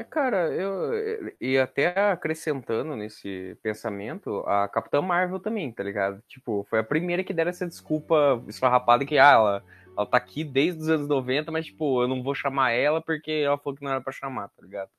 [0.00, 6.22] Ah, Cara, eu e até acrescentando nesse pensamento, a Capitã Marvel também, tá ligado?
[6.28, 9.64] Tipo, foi a primeira que deram essa desculpa esfarrapada que ah, ela,
[9.96, 13.32] ela tá aqui desde os anos 90, mas tipo, eu não vou chamar ela porque
[13.44, 14.90] ela falou que não era pra chamar, tá ligado?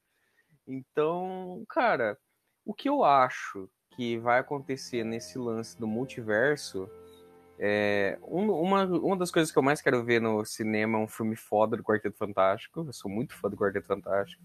[0.67, 2.17] Então, cara,
[2.65, 6.89] o que eu acho que vai acontecer nesse lance do multiverso
[7.59, 11.07] é um- uma, uma das coisas que eu mais quero ver no cinema é um
[11.07, 12.81] filme foda do Quarteto Fantástico.
[12.87, 14.41] Eu sou muito fã do Quarteto Fantástico.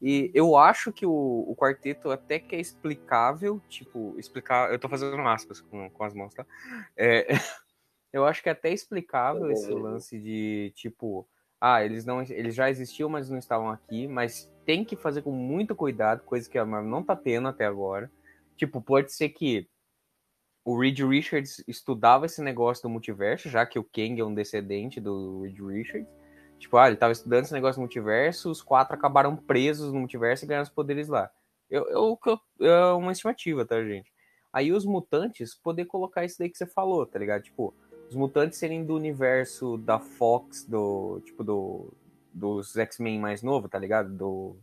[0.00, 4.70] E eu acho que o, o quarteto até que é explicável, tipo, explicar.
[4.72, 6.46] Eu tô fazendo aspas com, com as mãos, tá?
[6.96, 7.26] É,
[8.12, 11.28] eu acho que é até explicável esse lance de, tipo,
[11.60, 15.32] ah, eles não eles já existiam, mas não estavam aqui, mas tem que fazer com
[15.32, 18.10] muito cuidado, coisa que a Marvel não tá tendo até agora.
[18.56, 19.68] Tipo, pode ser que
[20.64, 25.00] o Reed Richards estudava esse negócio do multiverso, já que o Kang é um descendente
[25.00, 26.17] do Reed Richards.
[26.58, 30.44] Tipo, ah, ele tava estudando esse negócio do multiverso, os quatro acabaram presos no multiverso
[30.44, 31.30] e ganharam os poderes lá.
[31.70, 32.18] Eu, eu,
[32.60, 34.12] eu- é uma estimativa, tá, gente?
[34.52, 37.42] Aí os mutantes poder colocar isso daí que você falou, tá ligado?
[37.42, 37.74] Tipo,
[38.08, 41.20] os mutantes serem do universo da Fox, do.
[41.24, 41.92] Tipo, do.
[42.32, 44.10] Dos X-Men mais novo, tá ligado?
[44.10, 44.56] Do.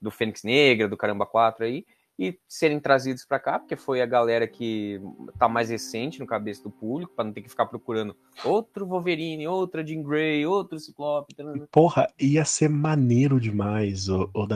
[0.00, 1.86] do Fênix Negra, do Caramba 4 aí,
[2.18, 5.00] e serem trazidos para cá, porque foi a galera que
[5.38, 9.46] tá mais recente no cabeça do público, para não ter que ficar procurando outro Wolverine,
[9.46, 11.34] outra Jean Grey, outro Ciclope.
[11.70, 14.46] Porra, ia ser maneiro demais, o, o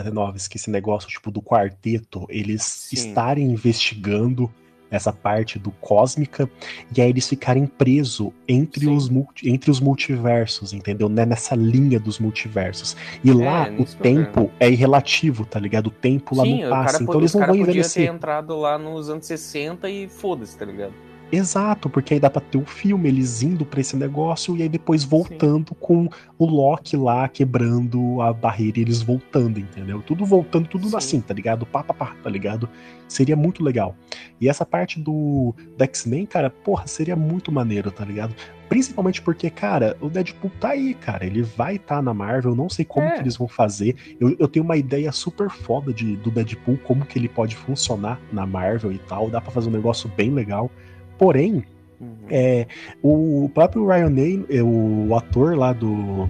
[0.48, 2.96] que esse negócio tipo do quarteto, eles Sim.
[2.96, 4.52] estarem investigando
[4.92, 6.48] essa parte do cósmica,
[6.94, 9.10] e aí eles ficarem presos entre, os,
[9.42, 11.08] entre os multiversos, entendeu?
[11.08, 11.24] Né?
[11.24, 12.94] Nessa linha dos multiversos.
[13.24, 15.86] E é, lá o tempo é irrelativo, tá ligado?
[15.86, 18.06] O tempo lá Sim, não passa, então eles não vão envelhecer.
[18.06, 20.92] ter entrado lá nos anos 60 e foda-se, tá ligado?
[21.32, 24.62] Exato, porque aí dá pra ter o um filme, eles indo pra esse negócio e
[24.62, 25.76] aí depois voltando Sim.
[25.80, 30.02] com o Loki lá quebrando a barreira e eles voltando, entendeu?
[30.02, 30.96] Tudo voltando, tudo Sim.
[30.96, 31.64] assim, tá ligado?
[31.64, 32.68] Pá, pá, pá, tá ligado?
[33.08, 33.96] Seria muito legal.
[34.38, 38.34] E essa parte do, do X-Men, cara, porra, seria muito maneiro, tá ligado?
[38.68, 41.24] Principalmente porque, cara, o Deadpool tá aí, cara.
[41.24, 43.12] Ele vai estar tá na Marvel, não sei como é.
[43.12, 43.96] que eles vão fazer.
[44.20, 48.20] Eu, eu tenho uma ideia super foda de, do Deadpool, como que ele pode funcionar
[48.32, 49.30] na Marvel e tal.
[49.30, 50.70] Dá para fazer um negócio bem legal.
[51.18, 51.64] Porém,
[52.00, 52.16] uhum.
[52.30, 52.66] é,
[53.02, 56.28] o próprio Ryan Ney, é, o ator lá do,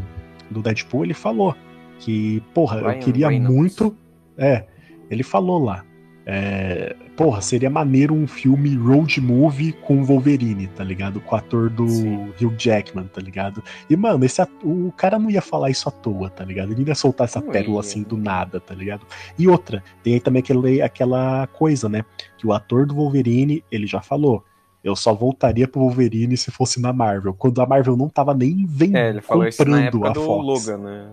[0.51, 1.55] do Deadpool, ele falou
[1.99, 3.57] que, porra, Ryan eu queria Reynolds.
[3.57, 3.97] muito.
[4.37, 4.64] É,
[5.11, 5.85] ele falou lá.
[6.25, 11.21] É, porra, seria maneiro um filme road movie com Wolverine, tá ligado?
[11.21, 12.33] Com o ator do Sim.
[12.40, 13.62] Hugh Jackman, tá ligado?
[13.90, 16.73] E, mano, esse ator, o cara não ia falar isso à toa, tá ligado?
[16.73, 17.81] Ele ia soltar essa não pérola ia.
[17.81, 19.05] assim do nada, tá ligado?
[19.38, 22.05] E outra, tem aí também aquele, aquela coisa, né?
[22.38, 24.45] Que o ator do Wolverine, ele já falou
[24.83, 27.35] eu só voltaria pro Wolverine se fosse na Marvel.
[27.35, 30.12] Quando a Marvel não tava nem vendendo, é, ele falou comprando isso na época a
[30.12, 30.47] do Fox.
[30.47, 31.11] Logan, né?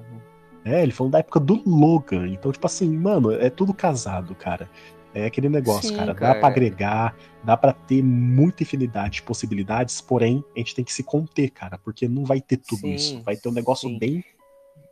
[0.65, 2.27] É, ele falou da época do Logan.
[2.27, 4.69] Então, tipo assim, mano, é tudo casado, cara.
[5.13, 6.13] É aquele negócio, Sim, cara.
[6.13, 10.93] Dá para agregar, dá para ter muita infinidade de possibilidades, porém, a gente tem que
[10.93, 13.21] se conter, cara, porque não vai ter tudo sim, isso.
[13.23, 13.97] Vai ter um negócio sim.
[13.97, 14.23] bem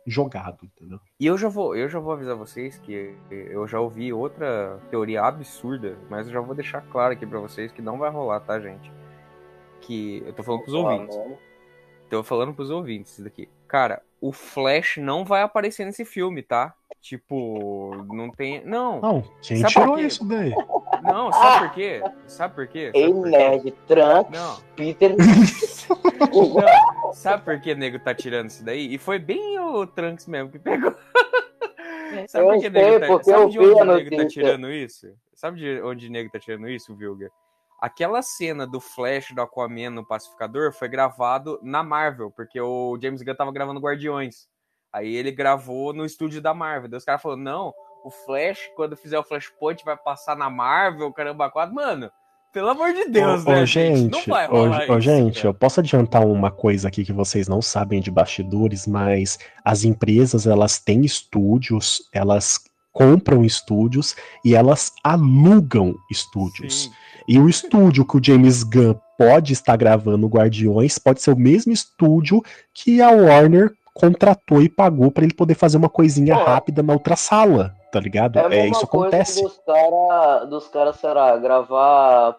[0.08, 0.98] jogado, entendeu?
[1.20, 5.22] E eu já vou, eu já vou avisar vocês que eu já ouvi outra teoria
[5.22, 8.58] absurda, mas eu já vou deixar claro aqui para vocês que não vai rolar, tá,
[8.58, 8.90] gente?
[9.80, 11.18] Que eu tô falando pros ouvintes.
[12.08, 13.48] Tô falando pros ouvintes isso daqui.
[13.66, 16.74] Cara, o Flash não vai aparecer nesse filme, tá?
[17.00, 18.64] Tipo, não tem.
[18.64, 19.00] Não.
[19.00, 20.52] Não, quem sabe tirou isso daí?
[21.02, 22.02] Não, sabe por quê?
[22.26, 22.90] Sabe por quê?
[22.92, 24.56] Ei, nerd, Trunks, não.
[24.74, 25.14] Peter.
[25.88, 28.92] Não, sabe por que o nego tá tirando isso daí?
[28.92, 30.94] E foi bem o Trunks mesmo que pegou.
[32.28, 35.06] sabe por que o nego tá, sabe de onde o nego tá tirando isso?
[35.34, 37.30] Sabe de onde o nego tá tirando isso, Vilga?
[37.80, 43.22] Aquela cena do Flash do Aquaman no Pacificador foi gravado na Marvel, porque o James
[43.22, 44.48] Gunn tava gravando Guardiões.
[44.92, 46.88] Aí ele gravou no estúdio da Marvel.
[46.88, 47.74] Daí os caras falaram: não,
[48.04, 51.74] o Flash, quando fizer o Flashpoint, vai passar na Marvel, caramba, quatro.
[51.74, 52.10] Mano,
[52.52, 53.62] pelo amor de Deus, ô, né?
[53.62, 57.12] Ô, gente, não vai rolar ô, isso, gente, eu posso adiantar uma coisa aqui que
[57.12, 62.58] vocês não sabem de bastidores, mas as empresas, elas têm estúdios, elas
[62.92, 66.84] compram estúdios e elas alugam estúdios.
[66.84, 66.90] Sim.
[67.28, 71.72] E o estúdio que o James Gunn pode estar gravando Guardiões pode ser o mesmo
[71.72, 76.92] estúdio que a Warner contratou e pagou para ele poder fazer uma coisinha rápida na
[76.92, 78.38] outra sala, tá ligado?
[78.38, 79.42] É, é isso acontece.
[79.42, 82.36] Dos caras, dos cara, será, gravar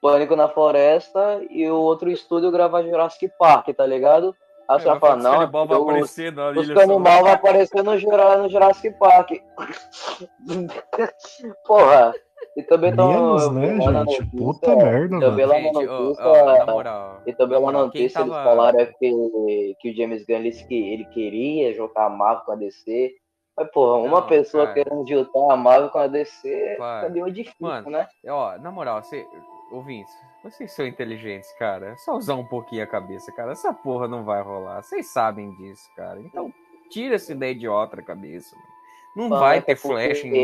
[0.00, 4.34] Pânico na Floresta e o outro estúdio gravar Jurassic Park, tá ligado?
[4.68, 7.92] Aí você é, vai falar, não, os, vai aparecer na os canibal vai aparecer no,
[7.92, 9.30] no Jurassic Park.
[11.66, 12.12] Porra,
[12.56, 13.92] e também Menos, né, gente?
[13.92, 18.20] Notícia, Puta merda, também lá na notícia, ó, ó, moral, e também lá na notícia
[18.20, 18.32] tava...
[18.32, 22.56] eles falaram que, que o James Gunn ele, ele queria jogar a Marvel com a
[22.56, 23.14] DC.
[23.56, 24.74] Mas, porra, uma não, pessoa cara.
[24.74, 27.14] querendo juntar a Marvel com a DC, claro.
[27.14, 28.06] tá difícil, Mano, né?
[28.28, 29.26] Ó, na moral, você,
[29.72, 30.12] ouvintes,
[30.44, 31.92] vocês são inteligentes, cara.
[31.92, 33.52] É só usar um pouquinho a cabeça, cara.
[33.52, 34.82] Essa porra não vai rolar.
[34.82, 36.20] Vocês sabem disso, cara.
[36.20, 36.52] Então,
[36.90, 38.76] tira essa ideia idiota da cabeça, mano.
[39.16, 40.34] Não ah, vai ter é Flash em,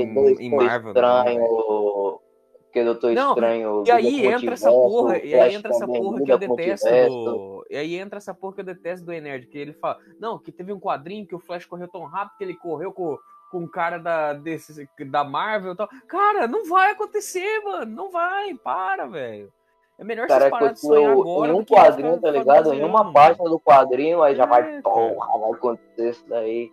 [0.41, 0.93] em Marvel.
[0.93, 2.21] Estranho, não,
[2.63, 3.85] porque Doutor não, Estranho.
[3.87, 7.52] E aí entra essa porra, e aí entra essa porra que eu detesto.
[7.73, 10.53] E aí entra essa porra que eu detesto do Enerd, que ele fala, não, que
[10.53, 13.19] teve um quadrinho que o Flash correu tão rápido que ele correu com,
[13.51, 15.89] com um cara da, desse, da Marvel e tal.
[16.07, 17.91] Cara, não vai acontecer, mano.
[17.91, 19.51] Não vai, para, velho.
[19.99, 21.51] É melhor cara, vocês parar de sonhar agora.
[21.51, 22.75] Em um quadrinho, tá ligado?
[22.75, 26.71] Em uma página do quadrinho, aí já é, vai, porra, vai acontecer isso daí.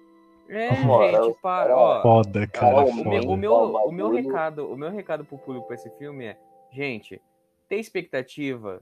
[0.50, 2.02] É, gente, para, ó.
[2.02, 2.76] Foda, cara.
[2.76, 6.26] O, meu, o, meu, o meu recado, o meu recado pro público pra esse filme
[6.26, 6.38] é,
[6.74, 7.22] gente,
[7.70, 8.82] ter expectativa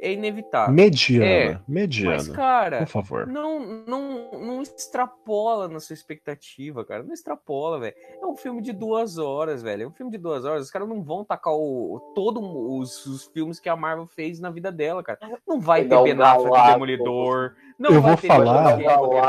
[0.00, 0.74] é inevitável.
[0.74, 2.16] Mediana, É, mediana.
[2.16, 3.26] Mas, cara, Por favor.
[3.26, 7.02] não, não, não extrapola na sua expectativa, cara.
[7.02, 7.94] Não extrapola, velho.
[8.22, 9.82] É um filme de duas horas, velho.
[9.84, 10.64] É um filme de duas horas.
[10.64, 14.50] Os caras não vão tacar o, todo os, os filmes que a Marvel fez na
[14.50, 15.18] vida dela, cara.
[15.46, 16.72] Não vai ter Ben Affleck de.
[16.72, 17.54] Demolidor.
[17.78, 18.78] Não Eu vai vou ter falar-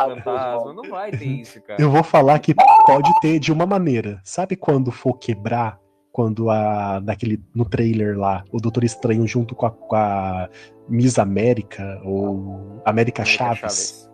[0.07, 0.73] Fantasma.
[0.73, 1.81] Não vai ter isso, cara.
[1.81, 2.53] Eu vou falar que
[2.85, 4.19] pode ter de uma maneira.
[4.23, 5.79] Sabe quando for quebrar?
[6.17, 6.99] Quando a.
[6.99, 10.49] Naquele, no trailer lá, o Doutor Estranho junto com a, com a
[10.89, 14.09] Miss América, ou América América Chaves,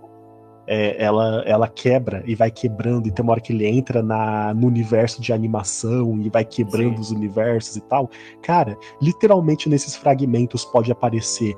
[0.68, 4.54] é, ela, ela quebra e vai quebrando, e tem uma hora que ele entra na,
[4.54, 7.02] no universo de animação e vai quebrando Sim.
[7.02, 8.10] os universos e tal.
[8.42, 11.56] Cara, literalmente nesses fragmentos pode aparecer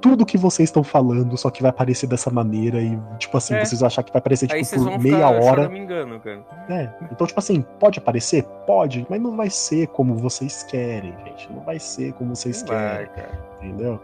[0.00, 3.64] tudo que vocês estão falando, só que vai aparecer dessa maneira e, tipo assim, É.
[3.64, 5.68] vocês vão achar que vai aparecer, tipo, por meia hora.
[5.68, 6.44] me engano, cara.
[6.68, 8.42] É, então, tipo assim, pode aparecer?
[8.66, 11.50] Pode, mas não vai ser como vocês querem, gente.
[11.52, 13.48] Não vai ser como vocês Não querem, vai, cara.
[13.62, 14.00] entendeu?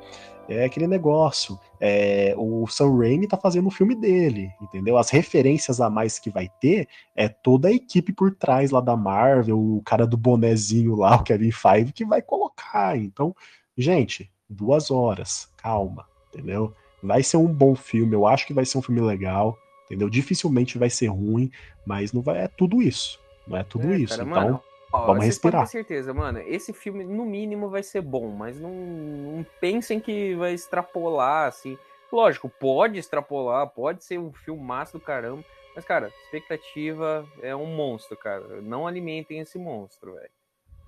[0.48, 1.58] É aquele negócio.
[1.80, 4.98] É, o Sam Raimi tá fazendo o filme dele, entendeu?
[4.98, 8.96] As referências a mais que vai ter é toda a equipe por trás lá da
[8.96, 12.98] Marvel, o cara do bonezinho lá, o Kevin Feige, que vai colocar.
[12.98, 13.34] Então,
[13.78, 16.74] gente, duas horas, calma, entendeu?
[17.02, 20.08] Vai ser um bom filme, eu acho que vai ser um filme legal, entendeu?
[20.08, 21.50] Dificilmente vai ser ruim,
[21.84, 23.20] mas não vai, é tudo isso.
[23.46, 24.16] Não é tudo É, isso.
[24.16, 25.64] cara, então, mano, ó, vamos respirar.
[25.64, 26.38] ter certeza, mano.
[26.40, 31.76] Esse filme, no mínimo, vai ser bom, mas não, não pensem que vai extrapolar, assim.
[32.12, 35.44] Lógico, pode extrapolar, pode ser um filme massa do caramba.
[35.74, 38.60] Mas, cara, expectativa é um monstro, cara.
[38.60, 40.30] Não alimentem esse monstro, velho.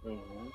[0.05, 0.51] Uhum.